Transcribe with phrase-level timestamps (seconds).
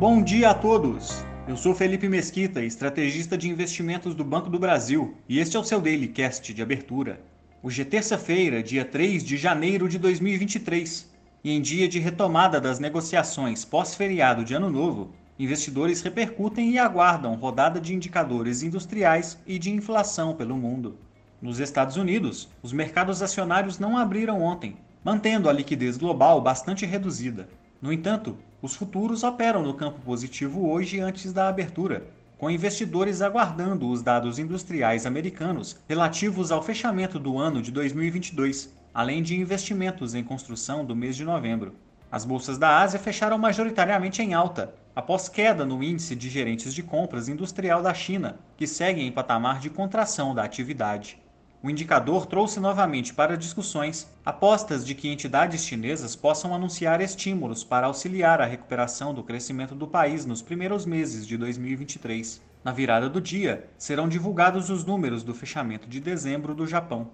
[0.00, 1.24] Bom dia a todos!
[1.46, 5.62] Eu sou Felipe Mesquita, estrategista de investimentos do Banco do Brasil, e este é o
[5.62, 7.20] seu Daily Cast de abertura.
[7.62, 11.08] Hoje é terça-feira, dia 3 de janeiro de 2023,
[11.44, 17.36] e em dia de retomada das negociações pós-feriado de Ano Novo, investidores repercutem e aguardam
[17.36, 20.98] rodada de indicadores industriais e de inflação pelo mundo.
[21.40, 27.48] Nos Estados Unidos, os mercados acionários não abriram ontem, mantendo a liquidez global bastante reduzida.
[27.84, 32.06] No entanto, os futuros operam no campo positivo hoje antes da abertura,
[32.38, 39.22] com investidores aguardando os dados industriais americanos relativos ao fechamento do ano de 2022, além
[39.22, 41.74] de investimentos em construção do mês de novembro.
[42.10, 46.82] As bolsas da Ásia fecharam majoritariamente em alta, após queda no índice de gerentes de
[46.82, 51.22] compras industrial da China, que segue em patamar de contração da atividade.
[51.64, 57.86] O indicador trouxe novamente para discussões apostas de que entidades chinesas possam anunciar estímulos para
[57.86, 62.42] auxiliar a recuperação do crescimento do país nos primeiros meses de 2023.
[62.62, 67.08] Na virada do dia, serão divulgados os números do fechamento de dezembro do Japão.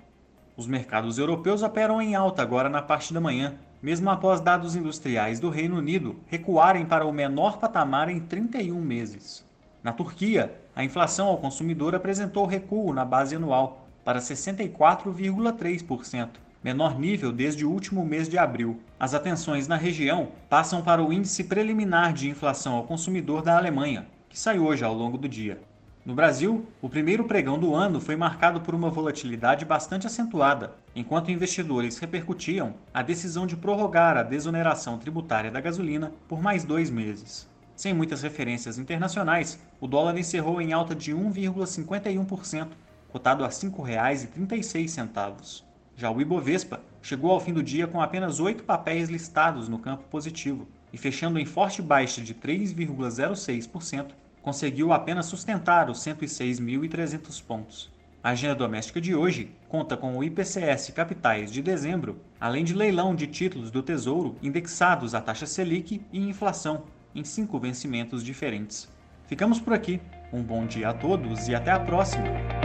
[0.57, 5.39] Os mercados europeus operam em alta agora na parte da manhã, mesmo após dados industriais
[5.39, 9.47] do Reino Unido recuarem para o menor patamar em 31 meses.
[9.81, 16.29] Na Turquia, a inflação ao consumidor apresentou recuo na base anual, para 64,3%,
[16.63, 18.81] menor nível desde o último mês de abril.
[18.99, 24.07] As atenções na região passam para o índice preliminar de inflação ao consumidor da Alemanha,
[24.29, 25.61] que sai hoje ao longo do dia.
[26.05, 31.31] No Brasil, o primeiro pregão do ano foi marcado por uma volatilidade bastante acentuada, enquanto
[31.31, 37.49] investidores repercutiam a decisão de prorrogar a desoneração tributária da gasolina por mais dois meses.
[37.77, 42.69] Sem muitas referências internacionais, o dólar encerrou em alta de 1,51%,
[43.11, 45.63] cotado a R$ 5,36.
[45.97, 50.05] Já o Ibovespa chegou ao fim do dia com apenas oito papéis listados no campo
[50.05, 57.91] positivo e, fechando em forte baixa de 3,06%, conseguiu apenas sustentar os 106.300 pontos.
[58.23, 63.15] A agenda doméstica de hoje conta com o IPCS Capitais de dezembro, além de leilão
[63.15, 66.85] de títulos do Tesouro indexados à taxa Selic e inflação,
[67.15, 68.89] em cinco vencimentos diferentes.
[69.27, 70.01] Ficamos por aqui.
[70.33, 72.60] Um bom dia a todos e até a próxima!